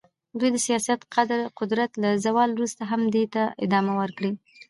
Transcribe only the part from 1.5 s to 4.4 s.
قدرت له زوال وروسته هم دې ته ادامه ورکړه.